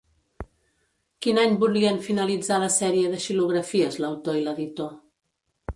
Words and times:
Quin 1.25 1.41
any 1.41 1.53
volien 1.65 2.01
finalitzar 2.07 2.59
la 2.65 2.73
sèrie 2.79 3.13
de 3.13 3.21
xilografies 3.27 4.03
l'autor 4.05 4.43
i 4.43 4.45
l'editor? 4.49 4.95